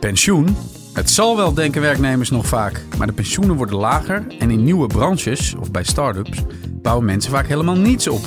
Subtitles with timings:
[0.00, 0.56] Pensioen?
[0.92, 2.84] Het zal wel, denken werknemers nog vaak.
[2.98, 6.42] Maar de pensioenen worden lager en in nieuwe branches, of bij start-ups,
[6.82, 8.24] bouwen mensen vaak helemaal niets op.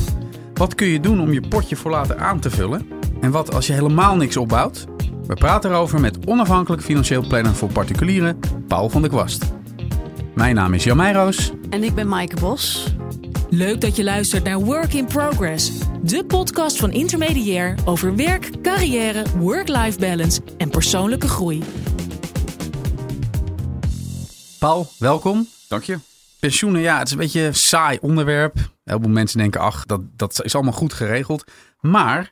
[0.54, 2.88] Wat kun je doen om je potje voor later aan te vullen?
[3.22, 4.86] En wat als je helemaal niks opbouwt?
[5.28, 9.46] We praten erover met onafhankelijk financieel planner voor particulieren, Paul van der Kwast.
[10.36, 11.52] Mijn naam is Jan Meijroos.
[11.70, 12.96] En ik ben Maaike Bos.
[13.56, 15.72] Leuk dat je luistert naar Work in Progress,
[16.04, 21.64] de podcast van Intermediair over werk, carrière, work-life balance en persoonlijke groei.
[24.60, 25.48] Paul, welkom.
[25.68, 25.98] Dank je.
[26.40, 28.56] Pensioenen, ja, het is een beetje een saai onderwerp.
[28.84, 31.44] Heel veel mensen denken, ach, dat, dat is allemaal goed geregeld.
[31.80, 32.32] Maar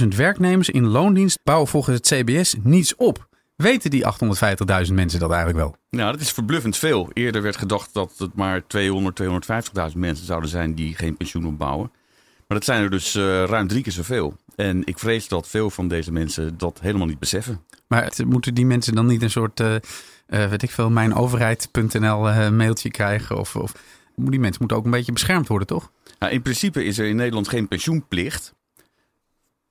[0.00, 3.28] 850.000 werknemers in loondienst bouwen volgens het CBS niets op.
[3.60, 4.04] Weten die
[4.86, 5.76] 850.000 mensen dat eigenlijk wel?
[5.90, 7.10] Nou, dat is verbluffend veel.
[7.12, 9.22] Eerder werd gedacht dat het maar 200,
[9.92, 11.90] 250.000 mensen zouden zijn die geen pensioen opbouwen.
[12.46, 14.36] Maar dat zijn er dus uh, ruim drie keer zoveel.
[14.56, 17.64] En ik vrees dat veel van deze mensen dat helemaal niet beseffen.
[17.86, 22.50] Maar het, moeten die mensen dan niet een soort, uh, uh, weet ik veel, mijnoverheid.nl
[22.50, 23.38] mailtje krijgen?
[23.38, 23.72] Of, of
[24.16, 25.90] die mensen moeten ook een beetje beschermd worden, toch?
[26.18, 28.54] Nou, in principe is er in Nederland geen pensioenplicht.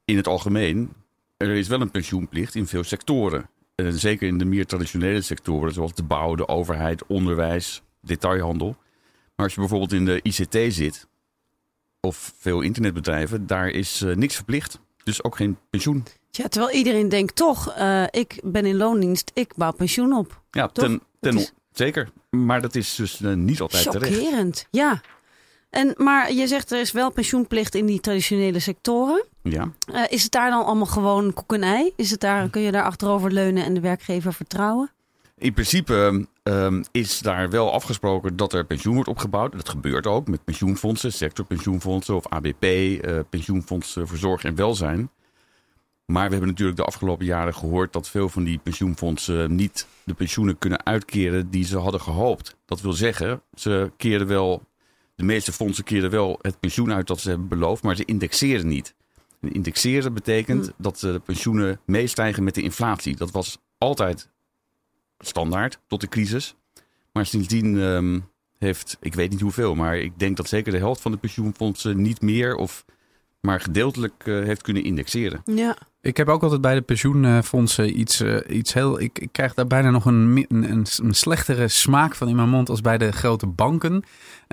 [0.05, 0.93] In het algemeen.
[1.37, 3.49] Er is wel een pensioenplicht in veel sectoren.
[3.85, 8.75] En zeker in de meer traditionele sectoren, zoals de bouw, de overheid, onderwijs, detailhandel.
[9.36, 11.08] Maar als je bijvoorbeeld in de ICT zit,
[11.99, 14.80] of veel internetbedrijven, daar is uh, niks verplicht.
[15.03, 16.03] Dus ook geen pensioen.
[16.31, 20.41] Ja, terwijl iedereen denkt toch, uh, ik ben in loondienst, ik bouw pensioen op.
[20.52, 21.53] Ja, ten, ten is...
[21.71, 22.09] zeker.
[22.30, 24.14] Maar dat is dus uh, niet altijd terecht.
[24.14, 25.02] Chockerend, ja.
[25.69, 29.25] En, maar je zegt er is wel pensioenplicht in die traditionele sectoren.
[29.43, 29.71] Ja.
[29.93, 31.91] Uh, is het daar dan allemaal gewoon koek en ei?
[31.95, 34.91] Is het daar, kun je daar achterover leunen en de werkgever vertrouwen?
[35.37, 39.51] In principe um, is daar wel afgesproken dat er pensioen wordt opgebouwd.
[39.51, 45.09] Dat gebeurt ook met pensioenfondsen, sectorpensioenfondsen of ABP, uh, pensioenfonds voor zorg en welzijn.
[46.05, 50.13] Maar we hebben natuurlijk de afgelopen jaren gehoord dat veel van die pensioenfondsen niet de
[50.13, 52.55] pensioenen kunnen uitkeren die ze hadden gehoopt.
[52.65, 54.63] Dat wil zeggen, ze keren wel
[55.19, 58.67] de meeste fondsen keren wel het pensioen uit dat ze hebben beloofd, maar ze indexeren
[58.67, 58.95] niet.
[59.41, 60.73] En indexeren betekent hmm.
[60.77, 63.15] dat de pensioenen meestijgen met de inflatie.
[63.15, 64.29] Dat was altijd
[65.19, 66.55] standaard tot de crisis.
[67.11, 71.02] Maar sindsdien um, heeft, ik weet niet hoeveel, maar ik denk dat zeker de helft
[71.02, 72.85] van de pensioenfondsen niet meer of
[73.41, 75.41] maar gedeeltelijk uh, heeft kunnen indexeren.
[75.45, 75.77] Ja.
[76.02, 78.99] Ik heb ook altijd bij de pensioenfondsen iets, uh, iets heel.
[78.99, 82.69] Ik, ik, krijg daar bijna nog een, een, een, slechtere smaak van in mijn mond
[82.69, 84.03] als bij de grote banken.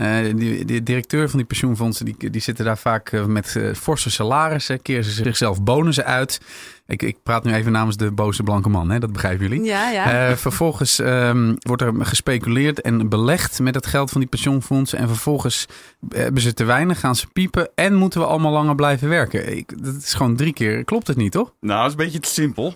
[0.03, 4.11] Uh, die, de directeur van die pensioenfondsen die, die zitten daar vaak uh, met forse
[4.11, 6.41] salarissen, keren ze zichzelf bonussen uit.
[6.87, 8.99] Ik, ik praat nu even namens de boze blanke man, hè?
[8.99, 9.65] dat begrijpen jullie.
[9.65, 10.37] Ja, ja.
[10.37, 14.99] vervolgens um, wordt er gespeculeerd en belegd met het geld van die pensioenfondsen.
[14.99, 15.67] En vervolgens
[16.09, 19.57] hebben ze te weinig, gaan ze piepen en moeten we allemaal langer blijven werken.
[19.57, 21.33] Ik, dat is gewoon drie keer, klopt het niet?
[21.37, 21.53] toch?
[21.61, 22.75] Nou, dat is een beetje te simpel.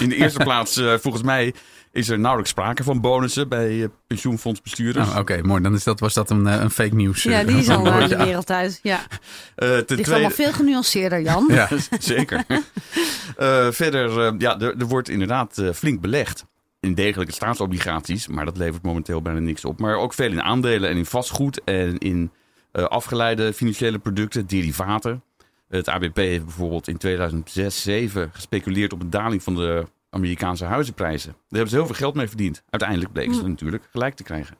[0.00, 1.54] In de eerste plaats, uh, volgens mij,
[1.98, 5.06] is er nauwelijks sprake van bonussen bij uh, pensioenfondsbestuurders.
[5.06, 5.62] Oh, Oké, okay, mooi.
[5.62, 7.22] Dan is dat, was dat een, een fake nieuws.
[7.22, 8.80] Ja, die is al uh, de wereld uit.
[8.82, 8.98] Ja.
[8.98, 10.12] Uh, Het is tweede...
[10.12, 11.46] allemaal veel genuanceerder, Jan.
[11.48, 12.44] ja, zeker.
[13.72, 16.44] verder, ja, er, er, wordt inderdaad flink belegd
[16.80, 19.80] in degelijke staatsobligaties, maar dat levert momenteel bijna niks op.
[19.80, 22.30] Maar ook veel in aandelen en in vastgoed en in
[22.72, 25.22] afgeleide financiële producten, derivaten.
[25.68, 31.30] Het ABP heeft bijvoorbeeld in 2006, 2007 gespeculeerd op een daling van de Amerikaanse huizenprijzen.
[31.30, 32.62] Daar hebben ze heel veel geld mee verdiend.
[32.70, 34.56] Uiteindelijk bleken ze natuurlijk gelijk te krijgen.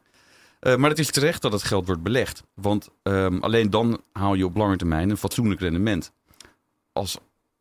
[0.60, 2.42] Uh, maar het is terecht dat het geld wordt belegd.
[2.54, 6.12] Want um, alleen dan haal je op lange termijn een fatsoenlijk rendement.
[6.92, 7.18] Als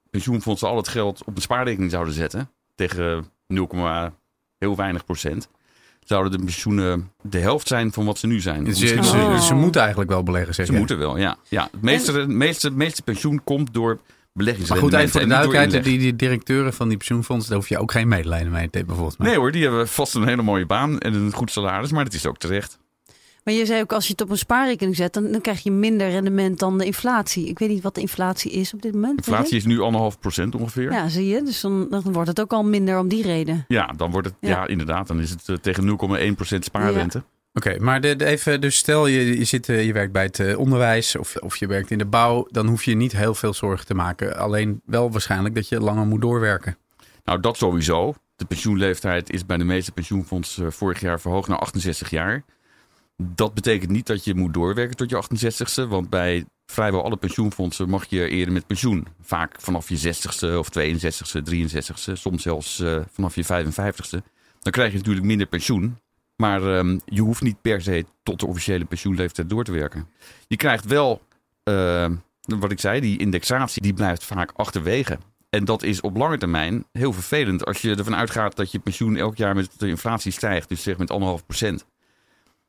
[0.09, 4.11] pensioenfondsen al het geld op een spaarrekening zouden zetten, tegen 0,
[4.57, 5.49] heel weinig procent,
[6.03, 8.65] zouden de pensioenen de helft zijn van wat ze nu zijn.
[8.65, 10.79] Ze, ze, ze, ze moeten eigenlijk wel beleggen, zeg Ze jij.
[10.79, 11.37] moeten wel, ja.
[11.49, 11.67] ja.
[11.71, 12.37] Het meeste, en...
[12.37, 13.99] meeste, meeste pensioen komt door.
[14.37, 17.77] Maar goed, even voor de duidelijkheid, die, die directeuren van die pensioenfondsen, daar hoef je
[17.77, 19.17] ook geen medelijden mee te bijvoorbeeld.
[19.17, 22.13] Nee hoor, die hebben vast een hele mooie baan en een goed salaris, maar dat
[22.13, 22.79] is ook terecht.
[23.47, 25.71] Maar je zei ook, als je het op een spaarrekening zet, dan, dan krijg je
[25.71, 27.47] minder rendement dan de inflatie.
[27.47, 29.17] Ik weet niet wat de inflatie is op dit moment.
[29.17, 30.91] Inflatie is nu anderhalf procent ongeveer.
[30.91, 31.43] Ja, zie je.
[31.43, 33.65] Dus dan, dan, wordt het ook al minder om die reden.
[33.67, 35.07] Ja, dan wordt het, ja, ja inderdaad.
[35.07, 35.97] Dan is het uh, tegen
[36.31, 37.17] 0,1 procent spaarrente.
[37.17, 37.36] Ja.
[37.57, 41.15] Oké, maar even, dus stel je, je, zit, uh, je werkt bij het uh, onderwijs
[41.15, 43.93] of, of je werkt in de bouw, dan hoef je niet heel veel zorgen te
[43.93, 44.37] maken.
[44.37, 46.77] Alleen wel waarschijnlijk dat je langer moet doorwerken.
[47.23, 48.13] Nou, dat sowieso.
[48.35, 52.43] De pensioenleeftijd is bij de meeste pensioenfondsen vorig jaar verhoogd naar 68 jaar.
[53.15, 55.89] Dat betekent niet dat je moet doorwerken tot je 68ste.
[55.89, 59.07] Want bij vrijwel alle pensioenfondsen mag je eerder met pensioen.
[59.21, 62.13] Vaak vanaf je 60ste of 62ste, 63ste.
[62.13, 64.25] Soms zelfs vanaf je 55ste.
[64.59, 65.97] Dan krijg je natuurlijk minder pensioen.
[66.37, 70.09] Maar um, je hoeft niet per se tot de officiële pensioenleeftijd door te werken.
[70.47, 71.21] Je krijgt wel,
[71.63, 72.09] uh,
[72.41, 75.17] wat ik zei, die indexatie die blijft vaak achterwege.
[75.49, 77.65] en dat is op lange termijn heel vervelend.
[77.65, 80.69] Als je ervan uitgaat dat je pensioen elk jaar met de inflatie stijgt.
[80.69, 81.85] Dus zeg met anderhalf procent.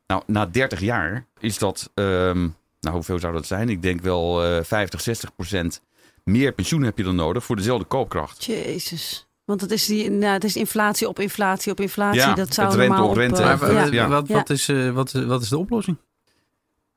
[0.07, 2.49] Nou, na 30 jaar is dat, ehm,
[2.81, 3.69] nou hoeveel zou dat zijn?
[3.69, 5.83] Ik denk wel eh 50, 60 procent
[6.25, 8.45] meer pensioen heb je dan nodig voor dezelfde koopkracht.
[8.45, 9.28] Jezus.
[9.49, 12.21] Want het is, die, nou, het is inflatie op inflatie op inflatie.
[12.21, 13.43] Ja, dat zou het rente normaal op rente.
[13.43, 13.57] eh, ja.
[13.83, 14.09] wat, ja.
[14.09, 14.35] wat, Ja.
[14.35, 15.97] wat, is, eh, wat, wat is de oplossing?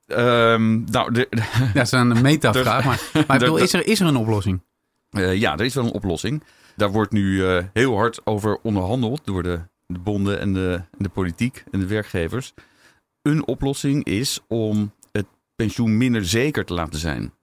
[0.08, 1.28] Ehm, nou, de,
[1.60, 2.86] Ja, dat is een metavraag.
[2.86, 4.62] Maar, maar ik bedoel, is, er, is er een oplossing?
[5.10, 6.44] Eh, ja, er is wel een oplossing.
[6.76, 11.04] Daar wordt nu eh, heel hard over onderhandeld door de, de bonden en de, en
[11.04, 12.54] de politiek en de werkgevers.
[13.22, 15.26] Een oplossing is om het
[15.56, 17.34] pensioen minder zeker te laten zijn.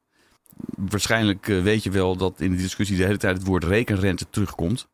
[0.77, 4.27] Waarschijnlijk eh, weet je wel dat in de discussie de hele tijd het woord rekenrente
[4.31, 4.89] terugkomt.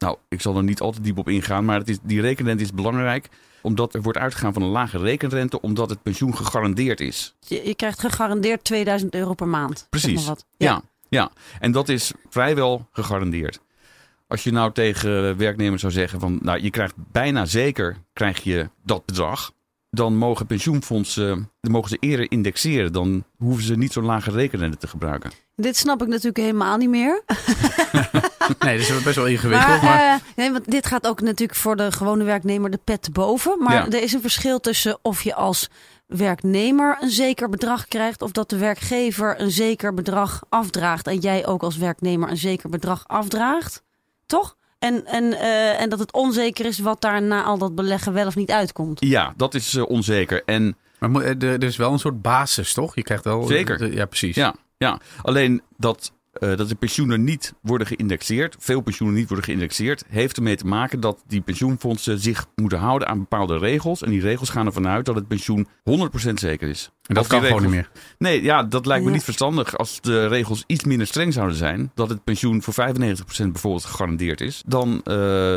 [0.00, 2.62] Nou, ik zal er niet al te diep op ingaan, maar het is, die rekenrente
[2.62, 3.28] is belangrijk
[3.62, 7.34] omdat er wordt uitgegaan van een lage rekenrente, omdat het pensioen gegarandeerd is.
[7.40, 9.78] Je, je krijgt gegarandeerd 2000 euro per maand.
[9.78, 10.14] zeg Precies.
[10.14, 10.46] maar wat.
[10.56, 10.82] Ja.
[11.08, 13.60] ja, en dat is vrijwel gegarandeerd.
[14.26, 18.70] Als je nou tegen werknemers zou zeggen van, nou, je krijgt bijna zeker krijg je
[18.84, 19.52] dat bedrag,
[19.90, 22.92] dan mogen pensioenfondsen, dan mogen ze eerder indexeren.
[22.92, 25.30] Dan hoeven ze niet zo'n lage rekenrente te gebruiken.
[25.56, 27.22] Dit snap ik natuurlijk helemaal niet meer.
[28.58, 29.68] Nee, dat is best wel ingewikkeld.
[29.68, 33.02] Maar, Maar, eh, nee, want dit gaat ook natuurlijk voor de gewone werknemer de pet
[33.02, 33.62] te boven.
[33.62, 33.86] Maar Ja.
[33.86, 35.68] er is een verschil tussen of je als
[36.06, 38.22] werknemer een zeker bedrag krijgt...
[38.22, 41.06] of dat de werkgever een zeker bedrag afdraagt.
[41.06, 43.82] En jij ook als werknemer een zeker bedrag afdraagt.
[44.26, 44.56] Toch?
[44.78, 48.26] En, en, eh, en dat het onzeker is wat daar na al dat beleggen wel
[48.26, 49.00] of niet uitkomt.
[49.04, 50.42] Ja, dat is eh, onzeker.
[50.44, 52.94] En maar er is wel een soort basis, toch?
[52.94, 53.42] Je krijgt wel...
[53.46, 53.78] Zeker.
[53.78, 54.34] de- ja, precies.
[54.34, 54.98] Ja, ja.
[55.22, 60.36] alleen dat, eh, dat de pensioenen niet worden geïndexeerd, veel pensioenen niet worden geïndexeerd, heeft
[60.36, 64.02] ermee te maken dat die pensioenfondsen zich moeten houden aan bepaalde regels.
[64.02, 66.90] En die regels gaan ervan uit dat het pensioen 100% zeker is.
[67.06, 67.90] En dat kan gewoon niet meer.
[68.18, 69.14] Nee, ja, dat lijkt me Ja.
[69.16, 69.78] niet verstandig.
[69.78, 74.40] Als de regels iets minder streng zouden zijn, dat het pensioen voor 95% bijvoorbeeld gegarandeerd
[74.40, 75.14] is, dan, eh,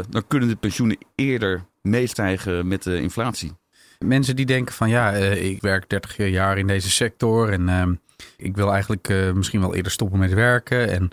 [0.09, 3.51] dan kunnen de pensioenen eerder meestijgen met de inflatie.
[3.99, 7.93] Mensen die denken van ja, eh, ik werk 30 jaar in deze sector en ehm,
[8.37, 10.89] ik wil eigenlijk eh, misschien wel eerder stoppen met werken.
[10.89, 11.09] En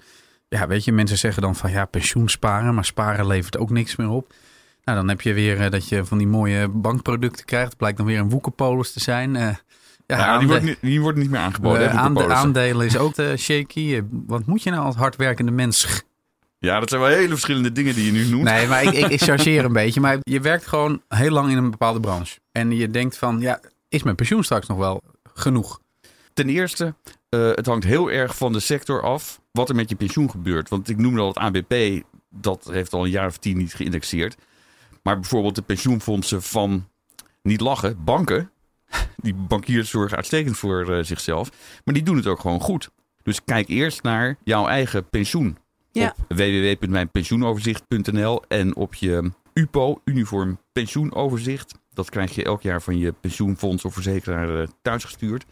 [0.48, 3.96] ja, weet je, mensen zeggen dan van ja, pensioen sparen, maar sparen levert ook niks
[3.96, 4.32] meer op.
[4.84, 7.76] Nou, dan heb je weer eh, dat je van die mooie bankproducten krijgt.
[7.76, 9.36] Blijkt dan weer een woekerpolis te zijn.
[9.36, 9.42] Eh,
[10.06, 11.90] ja, Ja, die, wordt niet, die wordt niet meer aangeboden.
[11.92, 14.02] aande- aandelen is ook shaky.
[14.10, 16.02] Wat moet je nou als hardwerkende mens
[16.58, 18.44] Ja, dat zijn wel hele verschillende dingen die je nu noemt.
[18.44, 20.00] Nee, maar ik, ik, ik chargeer een beetje.
[20.00, 22.38] Maar je werkt gewoon heel lang in een bepaalde branche.
[22.52, 25.02] En je denkt van, ja, is mijn pensioen straks nog wel
[25.34, 25.79] genoeg?
[26.40, 26.94] Ten eerste,
[27.28, 30.68] eh, het hangt heel erg van de sector af wat er met je pensioen gebeurt.
[30.68, 34.36] Want ik noemde al het ABP, dat heeft al een jaar of tien niet geïndexeerd.
[35.02, 36.88] Maar bijvoorbeeld de pensioenfondsen van,
[37.42, 38.50] niet lachen, banken.
[39.22, 41.50] Die bankiers zorgen uitstekend voor eh, zichzelf.
[41.84, 42.90] Maar die doen het ook gewoon goed.
[43.22, 45.58] Dus kijk eerst naar jouw eigen pensioen.
[45.92, 46.14] Ja.
[46.28, 51.74] Op www.mijnpensioenoverzicht.nl en op je UPO, Uniform Pensioenoverzicht.
[51.92, 55.44] Dat krijg je elk jaar van je pensioenfonds of verzekeraar eh, thuisgestuurd.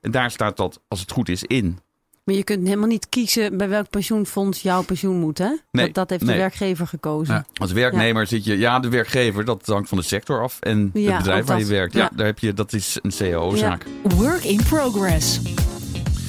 [0.00, 1.78] En daar staat dat, als het goed is, in.
[2.24, 5.56] Maar je kunt helemaal niet kiezen bij welk pensioenfonds jouw pensioen moet, hè?
[5.70, 6.32] Nee, dat, dat heeft nee.
[6.32, 7.34] de werkgever gekozen.
[7.34, 7.44] Ja.
[7.54, 10.60] Als werknemer zit je, ja, de werkgever, dat hangt van de sector af.
[10.60, 12.10] En Ja, het bedrijf waar je werkt, ja, Ja.
[12.16, 13.86] daar heb je, dat is een CAO-zaak.
[14.02, 15.40] Work in progress.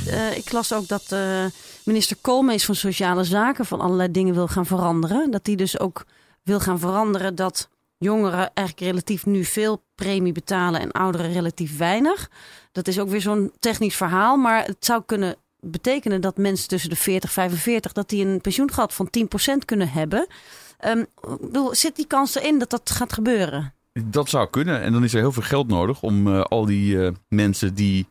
[0.07, 1.45] Eh, ik las ook dat eh,
[1.83, 5.31] minister Koolmees van Sociale Zaken van allerlei dingen wil gaan veranderen.
[5.31, 6.05] Dat die dus ook
[6.43, 7.69] wil gaan veranderen dat
[8.05, 12.29] jongeren eigenlijk relatief nu veel premie betalen en ouderen relatief weinig.
[12.71, 16.89] Dat is ook weer zo'n technisch verhaal, maar het zou kunnen betekenen dat mensen tussen
[16.89, 20.27] de 40 en 45 dat die een pensioengat van 10% kunnen hebben.
[20.77, 21.03] Ehm,
[21.71, 23.73] zit die kans erin dat dat gaat gebeuren?
[24.03, 24.81] Dat zou kunnen.
[24.81, 28.07] En dan is er heel veel geld nodig om eh, al die eh, mensen die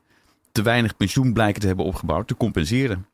[0.52, 3.06] te weinig pensioen blijken te hebben opgebouwd, te compenseren.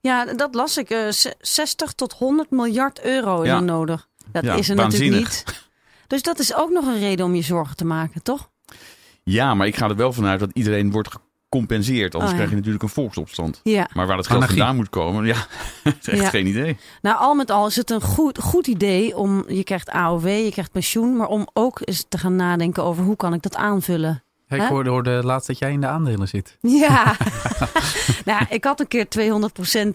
[0.00, 0.90] Ja, dat las ik.
[0.90, 3.56] eh, z- 60 tot 100 miljard euro is Ja.
[3.56, 4.08] er nodig.
[4.32, 5.18] Dat Ja, is er waanzinnig.
[5.20, 5.64] natuurlijk niet.
[6.06, 8.50] Dus dat is ook nog een reden om je zorgen te maken, toch?
[9.22, 11.08] Ja, maar ik ga er wel vanuit dat iedereen wordt
[11.48, 12.14] gecompenseerd.
[12.14, 12.34] Anders Oh, ja.
[12.36, 13.60] krijg je natuurlijk een volksopstand.
[13.62, 13.88] Ja.
[13.92, 14.58] Maar waar het geld Anarchie.
[14.58, 15.36] vandaan moet komen, ja,
[16.00, 16.28] is echt Ja.
[16.28, 16.76] geen idee.
[17.02, 19.44] Nou, al met al is het een goed, goed idee om...
[19.48, 21.16] Je krijgt AOW, je krijgt pensioen...
[21.16, 24.22] maar om ook eens te gaan nadenken over hoe kan ik dat aanvullen.
[24.48, 26.56] Ik hoorde, hoorde laatst dat jij in de aandelen zit.
[26.60, 27.16] Ja.
[28.24, 29.88] nou, ik had een keer 200%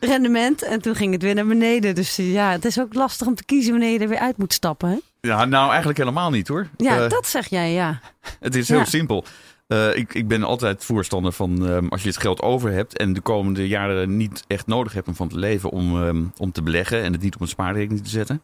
[0.00, 1.94] rendement en toen ging het weer naar beneden.
[1.94, 4.52] Dus ja, het is ook lastig om te kiezen wanneer je er weer uit moet
[4.52, 4.88] stappen.
[4.88, 4.96] Hè?
[5.26, 6.68] Ja, nou eigenlijk helemaal niet hoor.
[6.76, 8.00] Ja, Eh, dat zeg jij, ja.
[8.40, 8.84] Het is heel Ja.
[8.84, 9.24] simpel.
[9.66, 13.12] Eh, ik, ik ben altijd voorstander van ehm, als je het geld over hebt en
[13.12, 16.62] de komende jaren niet echt nodig hebt om van te leven om, ehm, om te
[16.62, 18.42] beleggen en het niet op een spaarrekening te zetten.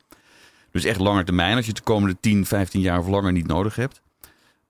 [0.70, 3.46] Dus echt langer termijn, als je het de komende 10, 15 jaar of langer niet
[3.46, 4.00] nodig hebt.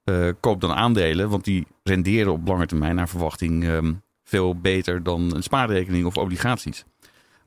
[0.04, 3.92] eh, koop dan aandelen, want die renderen op lange termijn naar verwachting ehm,
[4.24, 6.84] veel beter dan een spaarrekening of obligaties.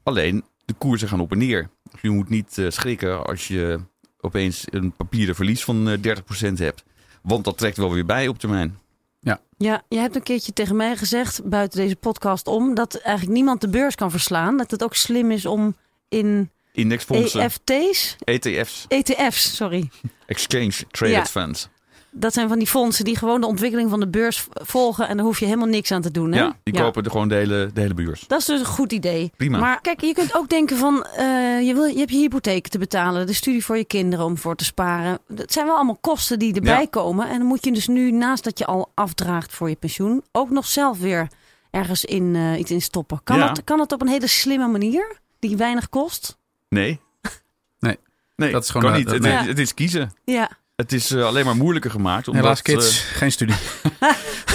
[0.03, 1.69] Alleen, de koersen gaan op en neer.
[2.01, 3.79] Je moet niet schrikken als je
[4.21, 6.17] opeens een papieren verlies van eh
[6.49, 6.83] 30% hebt.
[7.21, 8.79] Want dat trekt wel weer bij op termijn.
[9.57, 13.61] Ja, je hebt een keertje tegen mij gezegd, buiten deze podcast om, dat eigenlijk niemand
[13.61, 14.57] de beurs kan verslaan.
[14.57, 15.75] Dat het ook slim is om
[16.09, 19.89] in Indexfondsen, EFT's, ETF's, ETF's, sorry.
[20.25, 21.25] Exchange Traded Ja.
[21.25, 21.69] Funds.
[22.13, 25.25] Dat zijn van die fondsen die gewoon de ontwikkeling van de beurs volgen en daar
[25.25, 26.31] hoef je helemaal niks aan te doen.
[26.31, 26.39] Hè?
[26.39, 28.23] Ja, die kopen de, gewoon de hele, de hele beurs.
[28.27, 29.31] Dat is dus een goed idee.
[29.37, 29.59] Prima.
[29.59, 31.25] Maar kijk, je kunt ook denken van, eh,
[31.61, 34.55] je, wil, je hebt je hypotheek te betalen, de studie voor je kinderen om voor
[34.55, 35.19] te sparen.
[35.27, 36.87] Dat zijn wel allemaal kosten die erbij Ja.
[36.89, 37.29] komen.
[37.29, 40.49] En dan moet je dus nu, naast dat je al afdraagt voor je pensioen, ook
[40.49, 41.27] nog zelf weer
[41.71, 43.21] ergens in, eh, iets in stoppen.
[43.23, 43.47] Kan, Ja.
[43.47, 46.37] dat, kan dat op een hele slimme manier, die weinig kost?
[46.69, 46.99] Nee.
[47.79, 47.97] Nee.
[48.35, 49.11] Nee, Dat is gewoon kan niet.
[49.11, 49.39] Het, nee.
[49.39, 50.13] is- het is kiezen.
[50.23, 50.49] Ja,
[50.81, 52.27] Het is eh, alleen maar moeilijker gemaakt.
[52.27, 53.55] Omdat, Helaas kids, eh, geen studie.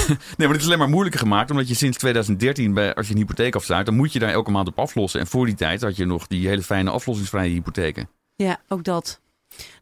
[0.06, 3.12] nee, maar het is alleen maar moeilijker gemaakt omdat je sinds 2013, bij, als je
[3.12, 5.21] een hypotheek afsluit, dan moet je daar elke maand op aflossen.
[5.21, 8.09] En voor die tijd had je nog die hele fijne aflossingsvrije hypotheken.
[8.37, 9.21] ja, ook dat.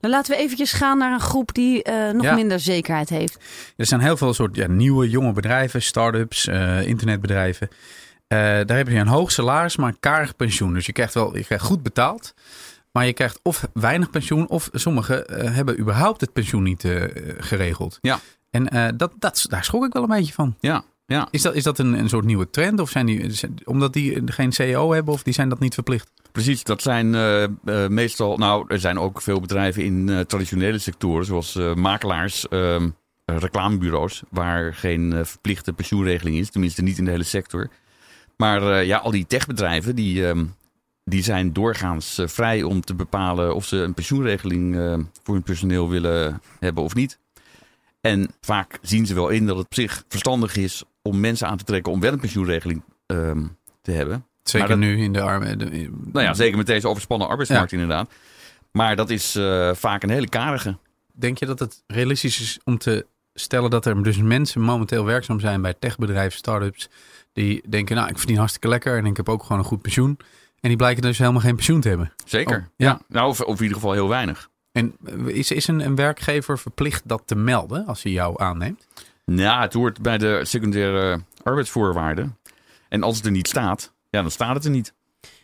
[0.01, 2.35] Dan laten we eventjes gaan naar een groep die eh, nog Ja.
[2.35, 3.37] minder zekerheid heeft.
[3.77, 7.69] Er zijn heel veel soort ja, nieuwe, jonge bedrijven, start-ups, eh, internetbedrijven.
[8.27, 10.75] Eh, daar heb je een hoog salaris, maar een karig pensioen.
[10.75, 12.35] Dus je krijgt wel je krijgt goed betaald.
[12.97, 17.03] Maar je krijgt of weinig pensioen, of sommigen eh, hebben überhaupt het pensioen niet eh,
[17.39, 17.99] geregeld.
[18.01, 18.21] Ja.
[18.51, 20.57] En eh, dat, dat, daar schrok ik wel een beetje van.
[20.61, 21.29] Ja, ja.
[21.31, 22.81] Is dat, is dat een, een soort nieuwe trend?
[22.81, 26.11] Of zijn die, omdat die geen CEO hebben, of die zijn dat niet verplicht?
[26.33, 27.11] Precies, dat zijn
[27.95, 28.37] meestal.
[28.37, 32.89] Nou, er zijn ook veel bedrijven in traditionele sectoren, zoals makelaars, ehm,
[33.25, 37.69] eh, reclamebureaus, waar geen verplichte pensioenregeling is, tenminste niet in de hele sector.
[38.37, 40.45] Maar ja, al die techbedrijven die, ehm,
[41.05, 45.43] die zijn doorgaans eh, vrij om te bepalen of ze een pensioenregeling eh, voor hun
[45.43, 47.19] personeel willen hebben of niet.
[48.01, 51.57] En vaak zien ze wel in dat het op zich verstandig is om mensen aan
[51.57, 53.43] te trekken om wel een pensioenregeling ehm,
[53.83, 54.27] te hebben.
[54.43, 55.59] Zeker dat- nu in de armen.
[55.59, 58.11] de- Nou ja, zeker met deze overspannen arbeidsmarkt inderdaad.
[58.71, 60.77] Maar dat is eh, vaak een hele karige.
[61.13, 65.41] Denk je dat het realistisch is om te stellen dat er dus mensen momenteel werkzaam
[65.41, 66.89] zijn bij techbedrijven, start-ups,
[67.33, 70.19] die denken, nou, ik verdien hartstikke lekker en ik heb ook gewoon een goed pensioen.
[70.65, 72.13] En die blijken dus helemaal geen pensioen te hebben.
[72.25, 72.57] Zeker.
[72.57, 73.01] Oh, ja.
[73.09, 74.51] Nou, of, of in ieder geval heel weinig.
[74.73, 78.87] En eh, is, is een, een werkgever verplicht dat te melden als hij jou aanneemt?
[79.25, 82.39] Ja, het hoort bij de secundaire arbeidsvoorwaarden.
[82.89, 84.93] En als het er niet staat, ja, dan staat het er niet.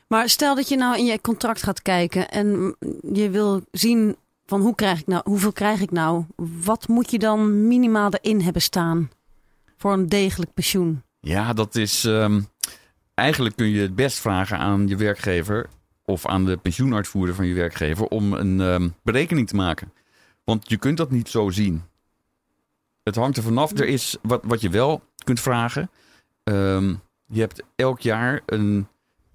[0.09, 2.77] Maar stel dat je nou in je contract gaat kijken en
[3.13, 6.25] je wil zien van hoe krijg ik nou, hoeveel krijg ik nou?
[6.65, 9.11] Wat moet je dan minimaal erin hebben staan
[9.77, 11.03] voor een degelijk pensioen?
[11.21, 12.05] Ja, dat is.
[12.05, 12.41] ehm,
[13.21, 15.69] eigenlijk kun je het best vragen aan je werkgever
[16.05, 19.93] of aan de pensioenuitvoerder van je werkgever om een ehm, berekening te maken.
[20.45, 21.83] Want je kunt dat niet zo zien.
[23.03, 23.79] Het hangt er vanaf.
[23.79, 25.91] Er is wat, wat je wel kunt vragen.
[26.45, 26.95] Ehm,
[27.27, 28.89] je hebt elk jaar een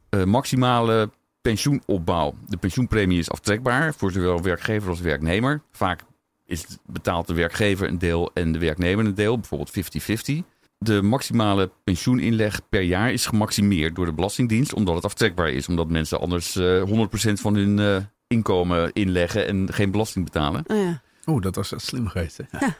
[0.09, 1.09] eh, maximale
[1.41, 2.33] pensioenopbouw.
[2.47, 5.61] De pensioenpremie is aftrekbaar voor zowel werkgever als werknemer.
[5.71, 6.01] Vaak
[6.45, 10.54] is, betaalt de werkgever een deel en de werknemer een deel, bijvoorbeeld 50-50.
[10.85, 15.67] De maximale pensioeninleg per jaar is gemaximeerd door de Belastingdienst, omdat het aftrekbaar is.
[15.67, 16.83] Omdat mensen anders eh
[17.29, 20.63] 100% van hun eh, inkomen inleggen en geen belasting betalen.
[20.67, 21.01] Oh ja.
[21.25, 22.39] Oeh, dat was slim geweest.
[22.49, 22.67] Hè?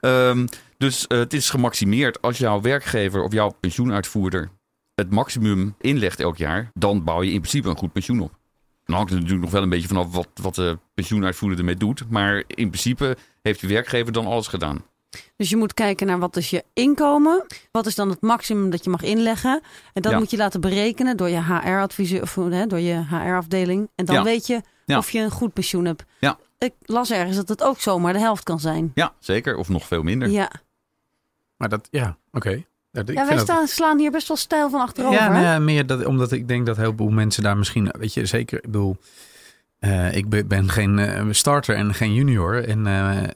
[0.00, 0.46] Ehm,
[0.78, 2.22] dus eh, het is gemaximeerd.
[2.22, 4.50] Als jouw werkgever of jouw pensioenuitvoerder
[4.94, 8.38] het maximum inlegt elk jaar, dan bouw je in principe een goed pensioen op.
[8.84, 12.10] Dan hangt het natuurlijk nog wel een beetje vanaf wat, wat de pensioenuitvoerder ermee doet.
[12.10, 14.84] Maar in principe heeft je werkgever dan alles gedaan.
[15.36, 18.84] Dus je moet kijken naar wat is je inkomen, wat is dan het maximum dat
[18.84, 19.60] je mag inleggen.
[19.92, 20.18] En dat Ja.
[20.18, 23.90] moet je laten berekenen door je HR-adviseur of hè, door je HR-afdeling.
[23.94, 24.22] En dan Ja.
[24.22, 24.98] weet je Ja.
[24.98, 26.04] of je een goed pensioen hebt.
[26.20, 26.38] Ja.
[26.58, 28.90] Ik las ergens dat het ook zomaar de helft kan zijn.
[28.94, 29.56] Ja, zeker.
[29.56, 30.28] Of nog veel minder.
[30.28, 30.50] Ja,
[31.56, 32.62] Maar dat, ja, oké.
[32.90, 35.18] Ja, ik ja wij dat- staan, slaan hier best wel stijl van achterover.
[35.18, 35.30] Ja, hè?
[35.32, 38.26] nou ja, meer dat, omdat ik denk dat heel veel mensen daar misschien, weet je,
[38.26, 38.96] zeker, ik bedoel,
[39.82, 42.64] eh, ik ben, geen eh, starter en geen junior.
[42.68, 42.86] En,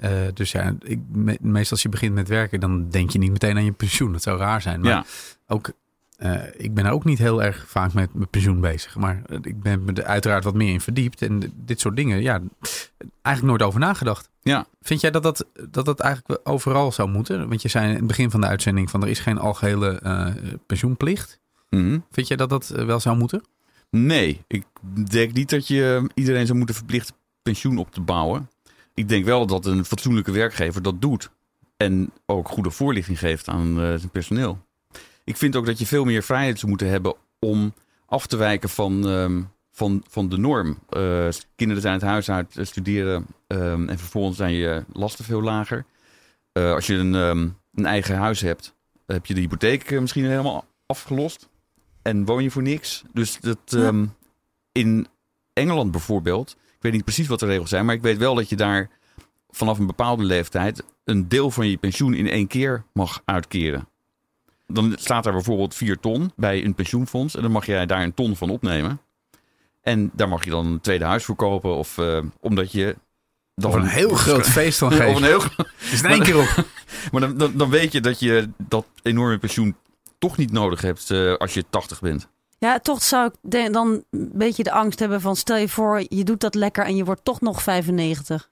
[0.00, 3.30] eh, dus ja, ik, me- meestal als je begint met werken, dan denk je niet
[3.32, 4.12] meteen aan je pensioen.
[4.12, 4.80] Dat zou raar zijn.
[4.80, 5.04] Maar Ja.
[5.46, 5.70] ook,
[6.56, 8.96] ik ben ook niet heel erg vaak met mijn pensioen bezig.
[8.96, 11.22] Maar ik ben me er uiteraard wat meer in verdiept.
[11.22, 12.40] En dit soort dingen, ja,
[13.22, 14.28] eigenlijk nooit over nagedacht.
[14.42, 14.66] Ja.
[14.82, 17.48] Vind jij dat dat, dat dat eigenlijk overal zou moeten?
[17.48, 20.26] Want je zei in het begin van de uitzending van er is geen algehele eh,
[20.66, 21.38] pensioenplicht.
[21.70, 21.98] Mhm.
[22.10, 23.42] Vind jij dat dat wel zou moeten?
[23.90, 24.64] Nee, ik
[25.10, 28.50] denk niet dat je iedereen zou moeten verplichten pensioen op te bouwen.
[28.94, 31.30] Ik denk wel dat een fatsoenlijke werkgever dat doet.
[31.76, 34.58] En ook goede voorlichting geeft aan eh, zijn personeel.
[35.24, 37.74] Ik vind ook dat je veel meer vrijheid zou moeten hebben om
[38.06, 40.78] af te wijken van, ehm, van, van de norm.
[40.88, 45.42] Eh, kinderen zijn het huis uit, eh, studeren ehm, en vervolgens zijn je lasten veel
[45.42, 45.84] lager.
[46.52, 48.74] Eh, als je een, ehm, een eigen huis hebt,
[49.06, 51.48] heb je de hypotheek eh, misschien helemaal afgelost.
[52.06, 53.02] En woon je voor niks.
[53.12, 54.06] Dus dat, ehm,
[54.72, 55.06] in
[55.52, 58.48] Engeland bijvoorbeeld, ik weet niet precies wat de regels zijn, maar ik weet wel dat
[58.48, 58.90] je daar
[59.50, 63.88] vanaf een bepaalde leeftijd een deel van je pensioen in één keer mag uitkeren.
[64.66, 68.14] Dan staat daar bijvoorbeeld 4 ton bij een pensioenfonds en dan mag jij daar een
[68.14, 69.00] ton van opnemen.
[69.82, 72.96] En daar mag je dan een tweede huis voor kopen of eh, omdat je...
[73.54, 75.22] Dan Of een heel groot feest Of een geven.
[75.22, 75.42] heel
[75.92, 76.64] Is in één keer op.
[77.12, 79.76] maar dan, dan, dan weet je dat je dat enorme pensioen
[80.18, 82.28] toch niet nodig hebt eh, als je 80 bent.
[82.58, 86.24] Ja, toch zou ik dan een beetje de angst hebben van stel je voor, je
[86.24, 88.50] doet dat lekker en je wordt toch nog 95.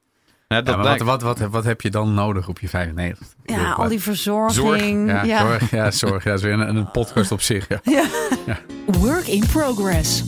[0.49, 3.27] Ja, dat Ja, wat, wat, wat, wat heb je dan nodig op je 95?
[3.45, 5.11] Ja, al die verzorging.
[5.11, 5.39] Ja, ja.
[5.39, 5.71] zorg.
[5.71, 6.25] Ja, zorg.
[6.25, 7.69] Ja, dat is weer een, een podcast op zich.
[7.83, 8.05] Ja.
[8.87, 10.25] Work in progress.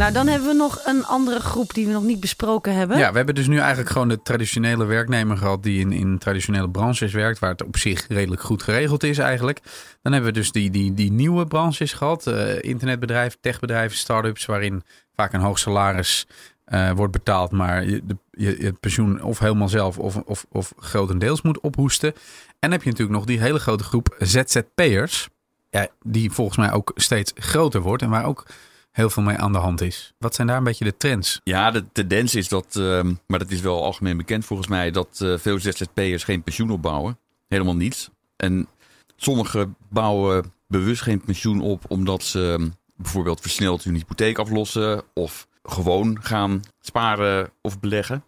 [0.00, 2.98] Nou, dan hebben we nog een andere groep die we nog niet besproken hebben.
[2.98, 6.70] Ja, we hebben dus nu eigenlijk gewoon de traditionele werknemer gehad die in, in traditionele
[6.70, 9.60] branches werkt, waar het op zich redelijk goed geregeld is eigenlijk.
[10.02, 14.82] Dan hebben we dus die, die, die nieuwe branches gehad, eh, internetbedrijven, techbedrijven, start-ups, waarin
[15.14, 16.26] vaak een hoog salaris
[16.64, 20.72] eh, wordt betaald, maar je, de, je het pensioen of helemaal zelf of, of, of
[20.78, 22.12] grotendeels moet ophoesten.
[22.58, 25.28] En heb je natuurlijk nog die hele grote groep ZZP'ers,
[25.70, 28.46] ja, die volgens mij ook steeds groter wordt en waar ook
[28.90, 30.12] heel veel mee aan de hand is.
[30.18, 31.40] Wat zijn daar een beetje de trends?
[31.44, 35.20] Ja, de tendens is dat, ehm, maar dat is wel algemeen bekend volgens mij, dat
[35.20, 37.18] eh, veel ZZP'ers geen pensioen opbouwen.
[37.48, 38.10] Helemaal niets.
[38.36, 38.68] En
[39.16, 45.48] sommigen bouwen bewust geen pensioen op omdat ze ehm, bijvoorbeeld versneld hun hypotheek aflossen of
[45.62, 48.24] gewoon gaan sparen of beleggen.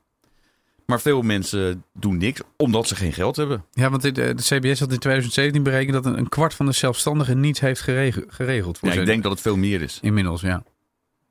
[0.93, 3.65] Maar veel mensen doen niks omdat ze geen geld hebben.
[3.73, 6.67] Ja, want dit, eh, de CBS had in 2017 berekend dat een, een kwart van
[6.67, 8.79] de zelfstandigen niets heeft gerege- geregeld.
[8.79, 9.99] Voor Ja, ik denk dat het veel meer is.
[10.03, 10.63] Inmiddels, ja.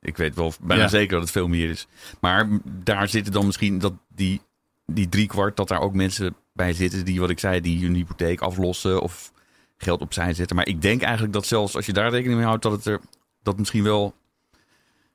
[0.00, 0.88] Ik weet wel bijna Ja.
[0.88, 1.86] zeker dat het veel meer is.
[2.20, 2.48] Maar
[2.84, 4.40] daar zitten dan misschien dat die,
[4.86, 7.94] die drie kwart, dat daar ook mensen bij zitten die, wat ik zei, die hun
[7.94, 9.32] hypotheek aflossen of
[9.76, 10.56] geld opzij zetten.
[10.56, 13.00] Maar ik denk eigenlijk dat zelfs als je daar rekening mee houdt, dat het er
[13.42, 14.14] dat misschien wel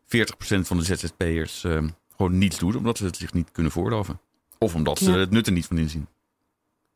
[0.06, 1.88] 40% van de ZZP'ers ehm
[2.18, 4.20] gewoon niets doet, omdat ze het zich niet kunnen voorloven.
[4.60, 5.18] Of omdat ze Ja.
[5.18, 6.08] het nut er niet van inzien.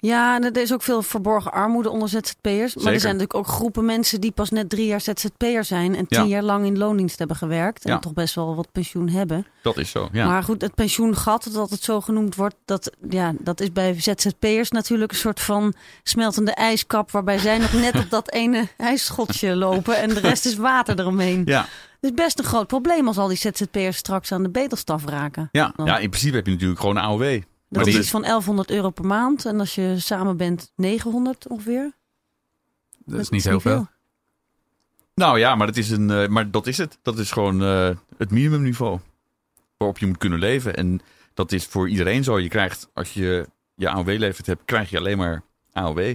[0.04, 2.58] Ja, en er is ook veel verborgen armoede onder ZZP'ers.
[2.76, 2.92] Maar Zeker.
[2.94, 6.20] er zijn natuurlijk ook groepen mensen die pas net drie jaar ZZP'er zijn en tien
[6.20, 6.26] Ja.
[6.26, 7.86] jaar lang in loondienst hebben gewerkt.
[7.86, 8.00] En Ja.
[8.00, 9.46] toch best wel wat pensioen hebben.
[9.64, 10.28] Dat is zo, ja.
[10.28, 14.72] Maar goed, het pensioengat, dat het zo genoemd wordt, dat, ja, dat is bij ZZP'ers
[14.72, 17.12] natuurlijk een soort van smeltende ijskap.
[17.12, 21.42] Waarbij zij nog net op dat ene ijsschotje lopen en de rest is water eromheen.
[21.46, 21.66] ja.
[22.02, 25.50] Het is best een groot probleem als al die ZZP'ers straks aan de bedelstaf raken.
[25.52, 25.74] Ja.
[25.76, 25.86] Dan.
[25.86, 27.42] ja, in principe heb je natuurlijk gewoon een AOW.
[27.72, 29.46] Dat is iets van 1100 euro per maand.
[29.46, 31.92] En als je samen bent, 900 ongeveer.
[33.06, 33.88] Dat is niet heel veel.
[35.16, 36.98] Nou ja, maar dat is, een, eh, maar dat, is het.
[37.02, 39.00] Dat is gewoon eh, het minimumniveau
[39.78, 40.76] waarop je moet kunnen leven.
[40.76, 41.02] En
[41.34, 42.40] dat is voor iedereen zo.
[42.40, 46.14] Je krijgt, als je je AOW-leeftijd hebt, krijg je alleen maar AOW.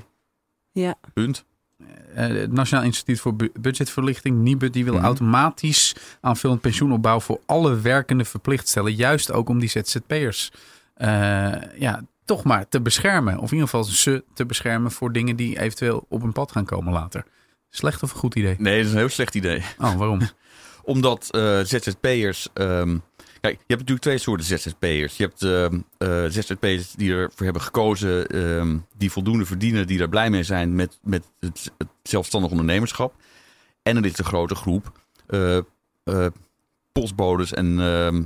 [0.72, 0.94] Ja.
[1.12, 1.44] Punt.
[2.14, 5.04] Eh, het Nationaal Instituut voor Bu- Budgetverlichting, NIBUD, die wil Mhm.
[5.04, 8.94] automatisch aanvullend pensioenopbouw voor alle werkenden verplicht stellen.
[8.94, 10.52] Juist ook om die ZZP'ers
[11.78, 13.38] ja, toch maar te beschermen.
[13.38, 16.64] Of in ieder geval ze te beschermen voor dingen die eventueel op een pad gaan
[16.64, 17.24] komen later.
[17.70, 18.56] Slecht of een goed idee?
[18.58, 19.62] Nee, dat is een heel slecht idee.
[19.78, 20.20] Oh, waarom?
[20.82, 22.48] Omdat eh, ZZP'ers...
[22.52, 22.98] ehm,
[23.40, 25.16] kijk, je hebt natuurlijk twee soorten ZZP'ers.
[25.16, 28.26] Je hebt ehm, eh, ZZP'ers die ervoor hebben gekozen...
[28.26, 33.14] ehm, die voldoende verdienen, die daar blij mee zijn met, met het, het zelfstandig ondernemerschap.
[33.82, 34.92] En er is de grote groep
[35.26, 35.56] eh,
[36.04, 36.26] eh,
[36.92, 38.20] postbodes en eh,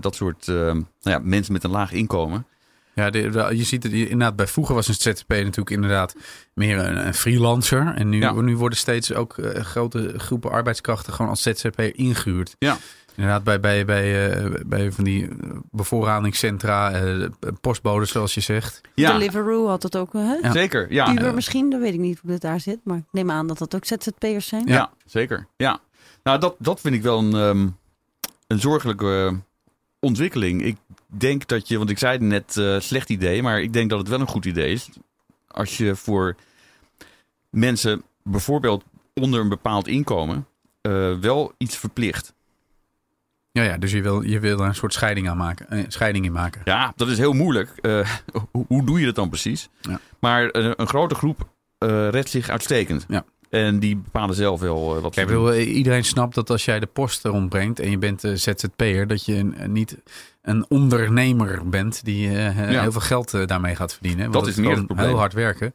[0.00, 2.46] dat soort ehm, nou ja, mensen met een laag inkomen.
[2.94, 4.36] Ja, de, de- je ziet het inderdaad.
[4.36, 6.14] Bij vroeger was een ZZP natuurlijk inderdaad
[6.54, 7.94] meer een, een freelancer.
[7.94, 8.32] En nu, Ja.
[8.32, 12.56] nu worden steeds ook eh, grote groepen arbeidskrachten gewoon als ZZP ingehuurd.
[12.58, 12.76] Ja.
[13.16, 15.34] Inderdaad, bij, bij, bij, eh, bij van die eh,
[15.70, 17.26] bevoorradingscentra, eh,
[17.60, 18.80] postbodes zoals je zegt.
[18.94, 20.32] Ja, Deliveroo had het ook, hè?
[20.42, 20.52] Ja.
[20.52, 20.92] zeker.
[20.92, 22.78] Ja, Uber eh, misschien, dat weet ik niet hoe het daar zit.
[22.84, 24.66] Maar ik neem aan dat dat ook ZZP'ers zijn.
[24.66, 25.46] Ja, zeker.
[25.56, 25.80] Ja.
[26.22, 27.68] Nou, dat, dat vind ik wel een, ehm,
[28.46, 29.36] een zorgelijke eh,
[30.02, 30.62] ontwikkeling.
[30.62, 33.90] Ik denk dat je, want ik zei het net, eh, slecht idee, maar ik denk
[33.90, 34.88] dat het wel een goed idee is.
[35.48, 36.36] Als je voor
[37.50, 38.84] mensen bijvoorbeeld
[39.14, 40.46] onder een bepaald inkomen
[40.82, 42.34] eh, wel iets verplicht.
[43.52, 46.24] Ja, ja, dus je wil, je wil er een soort scheiding, aan maken, eh, scheiding
[46.24, 46.60] in maken.
[46.64, 47.70] Ja, dat is heel moeilijk.
[48.52, 49.68] Hoe, hoe doe je dat dan precies?
[49.80, 50.00] Ja.
[50.18, 51.48] Maar eh, een grote groep
[52.10, 53.04] redt zich uitstekend.
[53.08, 53.24] Ja.
[53.52, 56.86] En die bepalen zelf wel eh, wat Kijk, wil, iedereen snapt dat als jij de
[56.86, 59.96] post rondbrengt en je bent eh, ZZP'er, dat je een- niet
[60.42, 62.80] een ondernemer bent die eh, Ja.
[62.82, 64.22] heel veel geld eh, daarmee gaat verdienen.
[64.30, 65.06] Want Dat is meer het probleem.
[65.08, 65.74] heel hard werken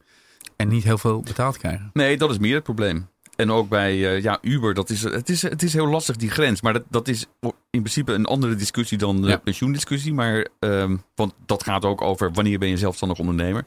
[0.56, 1.90] en niet heel veel betaald krijgen.
[1.92, 3.08] Nee, dat is meer het probleem.
[3.36, 6.30] En ook bij eh, ja, Uber, dat is, het, is, het is heel lastig die
[6.30, 6.62] grens.
[6.62, 7.26] Maar dat, dat is
[7.70, 9.36] in principe een andere discussie dan de Ja.
[9.36, 10.12] pensioendiscussie.
[10.14, 13.64] Maar, ehm, want dat gaat ook over wanneer ben je zelfstandig ondernemer.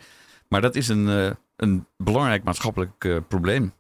[0.48, 1.30] Maar dat is een, eh,
[1.62, 3.74] een belangrijk maatschappelijk eh, probleem.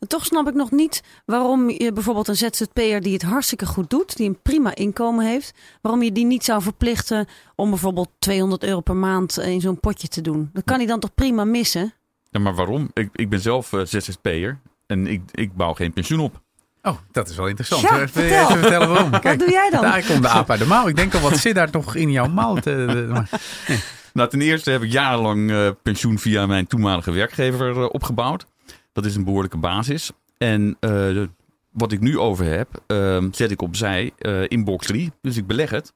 [0.00, 3.90] En toch snap ik nog niet waarom je bijvoorbeeld een ZZP'er die het hartstikke goed
[3.90, 8.64] doet, die een prima inkomen heeft, waarom je die niet zou verplichten om bijvoorbeeld 200
[8.64, 10.50] euro per maand in zo'n potje te doen.
[10.52, 11.92] Dat kan hij dan toch prima missen?
[12.30, 12.90] Ja, maar waarom?
[12.92, 16.40] Ik, ik ben zelf uh, ZZP'er en ik, ik bouw geen pensioen op.
[16.82, 17.82] Oh, dat is wel interessant.
[17.82, 18.42] Ja, Even, vertel.
[18.48, 19.10] even vertellen waarom.
[19.10, 19.82] Wat doe jij dan?
[19.82, 20.86] Daar komt de aap uit de mouw.
[20.88, 22.54] Ik denk al, wat zit daar toch in jouw mouw?
[22.54, 23.30] te- de- maar-
[24.18, 28.46] Nou, ten eerste heb ik jarenlang eh, pensioen via mijn toenmalige werkgever eh, opgebouwd.
[28.92, 30.10] Dat is een behoorlijke basis.
[30.38, 31.22] En eh,
[31.70, 34.12] wat ik nu over heb, ehm, zet ik opzij
[34.48, 35.12] in box 3.
[35.22, 35.92] Dus ik beleg het.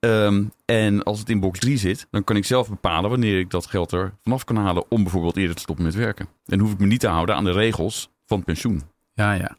[0.00, 3.50] Ehm, en als het in box 3 zit, dan kan ik zelf bepalen wanneer ik
[3.50, 6.28] dat geld er vanaf kan halen om bijvoorbeeld eerder te stoppen met werken.
[6.46, 8.82] En hoef ik me niet te houden aan de regels van pensioen.
[9.14, 9.56] Ja, ja.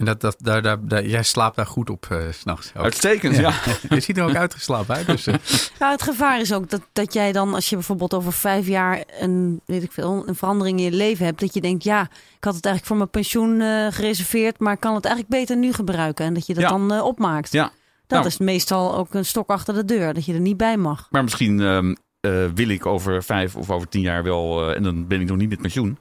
[0.00, 2.70] En dat, dat, daar, daar, daar- jij slaapt daar goed op eh, s s'nachts.
[2.74, 3.52] Uitstekend, ja.
[3.88, 5.06] Je ziet er ook uitgeslapen uit.
[5.06, 5.34] Dus, eh,
[5.78, 9.02] Nou, het gevaar is ook dat, dat jij dan, als je bijvoorbeeld over vijf jaar
[9.18, 12.02] een, weet ik veel, een verandering in je leven hebt, dat je denkt, ja,
[12.36, 15.56] ik had het eigenlijk voor mijn pensioen eh, gereserveerd, maar ik kan het eigenlijk beter
[15.56, 16.24] nu gebruiken.
[16.24, 16.68] En dat je dat Ja.
[16.68, 17.52] dan eh, opmaakt.
[17.52, 17.70] Ja.
[18.06, 18.26] Dat Nou.
[18.26, 21.06] is meestal ook een stok achter de deur, dat je er niet bij mag.
[21.10, 24.82] Maar misschien ehm, eh, wil ik over vijf of over tien jaar wel, eh, en
[24.82, 25.98] dan ben ik nog niet met pensioen,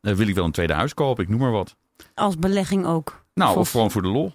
[0.00, 1.76] eh, wil ik wel een tweede huis kopen, ik noem maar wat.
[2.14, 3.24] Als belegging ook.
[3.38, 4.32] Nou, of gewoon voor de lol.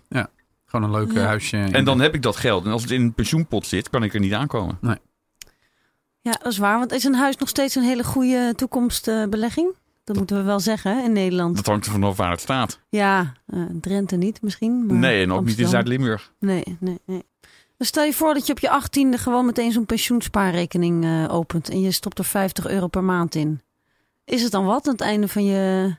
[0.66, 1.26] gewoon een leuk eh, Ja.
[1.26, 1.58] huisje.
[1.58, 2.66] En dan heb ik dat geld.
[2.66, 4.78] En als het in een pensioenpot zit, kan ik er niet aankomen.
[6.22, 6.80] Ja, dat is waar.
[6.80, 9.74] Want is een huis nog steeds een hele goede toekomstbelegging?
[10.04, 11.56] dat moeten we wel zeggen hè, in Nederland.
[11.56, 12.80] Dat hangt er vanaf waar het staat.
[12.90, 14.86] Ja, eh, Drenthe niet misschien.
[14.86, 15.68] Maar nee, en ook niet in.
[15.68, 16.32] Zuid-Limburg.
[16.40, 17.24] Nee, nee, nee.
[17.78, 21.70] Dus stel je voor dat je op je achttiende gewoon meteen zo'n pensioenspaarrekening eh, opent.
[21.70, 23.62] En je stopt er 50 euro per maand in.
[24.26, 25.96] Is het dan wat aan het einde van je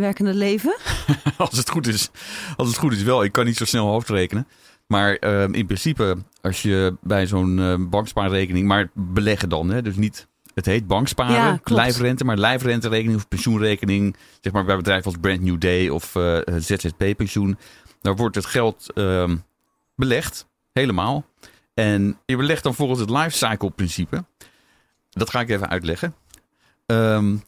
[0.00, 0.76] werkende leven?
[1.36, 2.10] als, het goed is,
[2.56, 3.24] als het goed is wel.
[3.24, 4.46] Ik kan niet zo snel hoofdrekenen.
[4.90, 9.96] Maar ehm, in principe, als je bij zo'n eh, bankspaarrekening, maar beleggen dan, hè, dus
[9.96, 15.20] niet, het heet banksparen, Ja, lijfrente, maar lijfrenterekening of pensioenrekening, zeg maar bij bedrijven als
[15.20, 17.58] Brand New Day of eh, ZZP-pensioen,
[18.00, 19.36] daar wordt het geld ehm,
[19.94, 21.24] belegd, helemaal.
[21.74, 24.24] En je belegt dan volgens het lifecycle-principe.
[25.10, 26.14] Dat ga ik even uitleggen.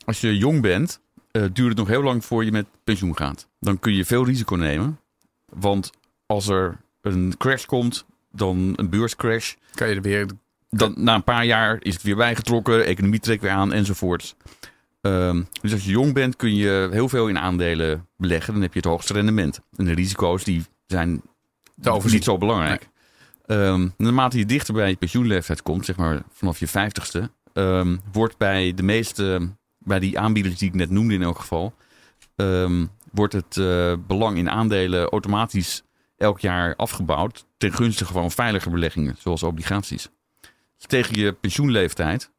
[0.05, 1.01] Als je jong bent,
[1.33, 3.49] eh, duurt het nog heel lang voor je met pensioen gaat.
[3.61, 5.01] Dan kun je veel risico nemen.
[5.47, 5.91] Want
[6.27, 10.27] als er een crash komt, dan een beurscrash, kan je er weer...
[10.71, 14.35] dan na een paar jaar is het weer bijgetrokken, de economie trekt weer aan enzovoorts.
[15.01, 18.53] Ehm, dus als je jong bent kun je heel veel in aandelen beleggen.
[18.53, 19.61] Dan heb je het hoogste rendement.
[19.77, 21.23] En de risico's die zijn
[21.85, 22.15] overzien.
[22.15, 22.89] niet zo belangrijk.
[23.47, 28.37] Ehm, naarmate je dichter bij je pensioenleeftijd komt, zeg maar vanaf je vijftigste, ehm, wordt
[28.37, 29.49] bij de meeste,
[29.85, 31.75] bij die aanbieders die ik net noemde in elk geval,
[32.37, 35.83] ehm, wordt het eh, belang in aandelen automatisch
[36.17, 40.09] elk jaar afgebouwd ten gunste van veilige beleggingen, zoals obligaties.
[40.77, 42.31] Dus tegen je pensioenleeftijd,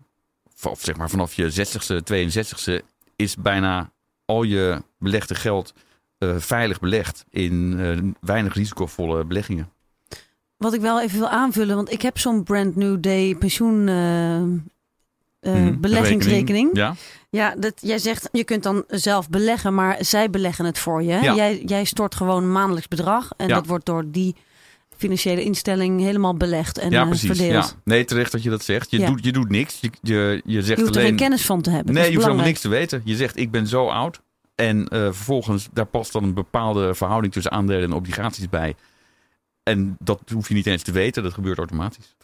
[0.64, 2.82] of- zeg maar vanaf je 60ste, 62ste,
[3.16, 3.92] is bijna
[4.26, 5.74] al je belegde geld
[6.18, 9.70] eh, veilig belegd in eh, weinig risicovolle beleggingen.
[10.58, 13.88] Wat ik wel even wil aanvullen, want ik heb zo'n brand new day pensioen
[15.44, 15.80] eh, Mhm.
[15.80, 16.70] beleggingsrekening.
[16.74, 16.96] Ja,
[17.30, 21.12] Ja, dat, jij zegt je kunt dan zelf beleggen, maar zij beleggen het voor je.
[21.12, 21.20] Hè?
[21.20, 21.36] Ja.
[21.36, 23.56] Jij, jij stort gewoon een maandelijks bedrag en Ja.
[23.56, 24.36] dat wordt door die
[24.98, 27.28] financiële instelling helemaal belegd en ja eh, precies.
[27.28, 27.52] verdeeld.
[27.66, 27.82] Ja.
[27.84, 28.92] Nee, terecht dat je dat zegt.
[28.92, 29.08] Je, Ja.
[29.08, 29.78] doet, je doet niks.
[29.82, 31.94] Je, je, je zegt Je hoeft er geen kennis van te hebben.
[31.94, 33.02] nee, je hoeft helemaal niks te weten.
[33.06, 34.22] Je zegt, ik ben zo oud.
[34.56, 38.76] En eh, vervolgens, daar past dan een bepaalde verhouding tussen aandelen en obligaties bij.
[39.64, 41.24] En dat hoef je niet eens te weten.
[41.24, 42.16] Dat gebeurt automatisch.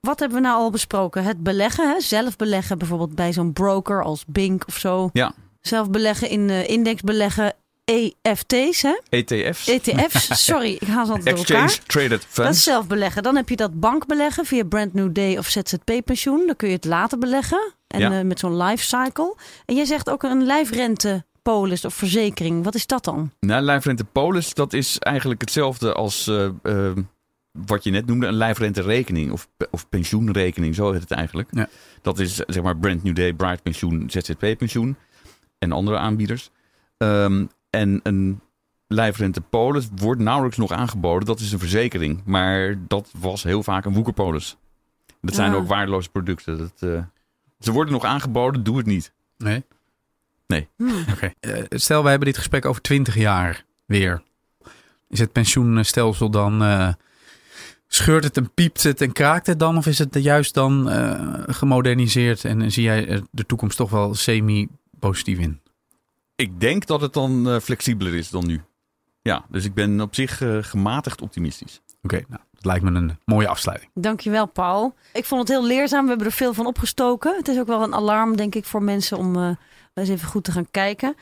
[0.00, 1.24] Wat hebben we nou al besproken?
[1.24, 2.00] Het beleggen, hè?
[2.00, 5.10] zelf beleggen bijvoorbeeld bij zo'n broker als Bink of zo.
[5.12, 5.32] Ja.
[5.60, 7.52] Zelf beleggen in eh, indexbeleggen,
[7.84, 8.98] EFT's, hè?
[9.08, 9.68] ETF's.
[9.68, 10.44] ETF's.
[10.44, 11.62] Sorry, ik haal ze altijd door elkaar.
[11.64, 12.62] Exchange Traded Dat is Funds.
[12.62, 13.22] zelf beleggen.
[13.22, 16.46] Dan heb je dat bankbeleggen via Brand New Day of ZZP-pensioen.
[16.46, 17.72] Dan kun je het later beleggen.
[17.86, 18.18] En Ja.
[18.18, 19.36] eh, met zo'n life cycle.
[19.66, 22.64] En jij zegt ook een lijfrentepolis of verzekering.
[22.64, 23.30] Wat is dat dan?
[23.40, 26.90] Nou, lijfrente polis, dat is eigenlijk hetzelfde als eh,
[27.52, 31.48] wat je net noemde, een lijfrenterekening of, of pensioenrekening, zo heet het eigenlijk.
[31.52, 31.68] Ja.
[32.02, 34.96] Dat is zeg maar Brand New Day, Bright Pensioen, ZZP Pensioen
[35.58, 36.50] en andere aanbieders.
[36.96, 38.40] Ehm, en een
[38.86, 41.26] lijfrente polis wordt nauwelijks nog aangeboden.
[41.26, 44.56] Dat is een verzekering, maar dat was heel vaak een woekerpolis.
[45.20, 45.56] Dat zijn Ah.
[45.56, 46.58] ook waardeloze producten.
[46.58, 47.02] Dat, eh,
[47.60, 49.12] ze worden nog aangeboden, doe het niet.
[49.36, 49.64] Nee?
[50.76, 51.04] Hmm.
[51.10, 51.32] Oké.
[51.40, 54.22] Eh, stel, wij hebben dit gesprek over 20 jaar weer.
[55.08, 56.62] Is het pensioenstelsel dan...
[56.62, 56.92] eh,
[57.94, 59.76] scheurt het en piept het en kraakt het dan?
[59.76, 64.14] Of is het juist dan eh, gemoderniseerd en zie jij er de toekomst toch wel
[64.14, 65.60] semi-positief in?
[66.36, 68.62] Ik denk dat het dan eh, flexibeler is dan nu.
[69.22, 71.80] Ja, dus ik ben op zich eh, gematigd optimistisch.
[72.02, 73.90] Oké, nou, dat lijkt me een mooie afsluiting.
[73.94, 74.94] Dankjewel, Paul.
[75.12, 76.02] Ik vond het heel leerzaam.
[76.02, 77.36] We hebben er veel van opgestoken.
[77.36, 79.50] Het is ook wel een alarm, denk ik, voor mensen om eh,
[79.94, 81.16] eens even goed te gaan kijken.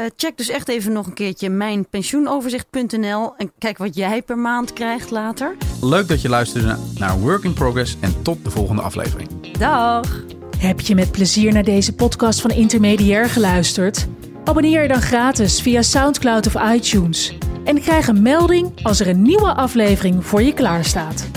[0.00, 4.72] Uh, check dus echt even nog een keertje mijnpensioenoverzicht.nl en kijk wat jij per maand
[4.72, 5.56] krijgt later.
[5.80, 9.28] Leuk dat je luisterde naar Work in Progress en tot de volgende aflevering.
[9.58, 10.24] Dag!
[10.58, 14.06] Heb je met plezier naar deze podcast van Intermediair geluisterd?
[14.44, 17.38] Abonneer je dan gratis via SoundCloud of iTunes.
[17.64, 21.30] En krijg een melding als er een nieuwe aflevering voor je klaarstaat.